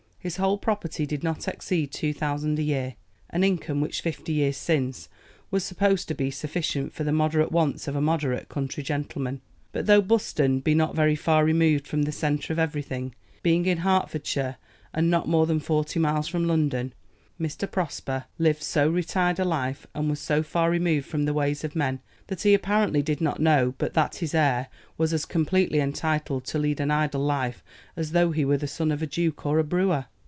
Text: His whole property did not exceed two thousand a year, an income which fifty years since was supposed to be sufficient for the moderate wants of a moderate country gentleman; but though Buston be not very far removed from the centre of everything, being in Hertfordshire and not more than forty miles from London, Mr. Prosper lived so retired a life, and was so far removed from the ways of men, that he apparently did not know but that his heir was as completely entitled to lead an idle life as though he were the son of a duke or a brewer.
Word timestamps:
His 0.23 0.37
whole 0.37 0.59
property 0.59 1.07
did 1.07 1.23
not 1.23 1.47
exceed 1.47 1.91
two 1.91 2.13
thousand 2.13 2.59
a 2.59 2.61
year, 2.61 2.93
an 3.31 3.43
income 3.43 3.81
which 3.81 4.01
fifty 4.01 4.33
years 4.33 4.55
since 4.55 5.09
was 5.49 5.63
supposed 5.63 6.07
to 6.09 6.13
be 6.13 6.29
sufficient 6.29 6.93
for 6.93 7.03
the 7.03 7.11
moderate 7.11 7.51
wants 7.51 7.87
of 7.87 7.95
a 7.95 8.01
moderate 8.01 8.47
country 8.47 8.83
gentleman; 8.83 9.41
but 9.71 9.87
though 9.87 9.99
Buston 9.99 10.59
be 10.59 10.75
not 10.75 10.95
very 10.95 11.15
far 11.15 11.43
removed 11.43 11.87
from 11.87 12.03
the 12.03 12.11
centre 12.11 12.53
of 12.53 12.59
everything, 12.59 13.15
being 13.41 13.65
in 13.65 13.79
Hertfordshire 13.79 14.57
and 14.93 15.09
not 15.09 15.27
more 15.27 15.47
than 15.47 15.59
forty 15.59 15.99
miles 15.99 16.27
from 16.27 16.45
London, 16.45 16.93
Mr. 17.39 17.71
Prosper 17.71 18.25
lived 18.37 18.61
so 18.61 18.87
retired 18.87 19.39
a 19.39 19.43
life, 19.45 19.87
and 19.95 20.07
was 20.07 20.19
so 20.19 20.43
far 20.43 20.69
removed 20.69 21.07
from 21.07 21.25
the 21.25 21.33
ways 21.33 21.63
of 21.63 21.75
men, 21.75 21.99
that 22.27 22.43
he 22.43 22.53
apparently 22.53 23.01
did 23.01 23.19
not 23.19 23.39
know 23.41 23.73
but 23.79 23.95
that 23.95 24.17
his 24.17 24.35
heir 24.35 24.67
was 24.95 25.11
as 25.11 25.25
completely 25.25 25.79
entitled 25.79 26.45
to 26.45 26.59
lead 26.59 26.79
an 26.79 26.91
idle 26.91 27.19
life 27.23 27.63
as 27.95 28.11
though 28.11 28.29
he 28.31 28.45
were 28.45 28.57
the 28.57 28.67
son 28.67 28.91
of 28.91 29.01
a 29.01 29.07
duke 29.07 29.43
or 29.43 29.57
a 29.57 29.63
brewer. 29.63 30.05